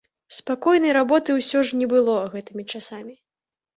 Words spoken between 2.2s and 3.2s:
гэтымі часамі.